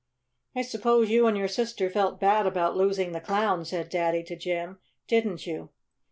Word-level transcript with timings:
"I 0.55 0.63
suppose 0.63 1.11
you 1.11 1.27
and 1.27 1.37
your 1.37 1.47
sister 1.47 1.87
felt 1.87 2.19
bad 2.19 2.47
about 2.47 2.75
losing 2.75 3.11
the 3.11 3.21
Clown," 3.21 3.65
said 3.65 3.87
Daddy 3.89 4.23
to 4.23 4.35
Jim. 4.35 4.79
"Didn't 5.07 5.45
you?" 5.45 5.69